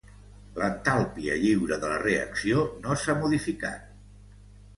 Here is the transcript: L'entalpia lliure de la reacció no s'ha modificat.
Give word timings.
L'entalpia 0.61 1.35
lliure 1.43 1.77
de 1.83 1.91
la 1.91 1.99
reacció 2.05 2.65
no 2.87 2.97
s'ha 3.03 3.17
modificat. 3.21 3.87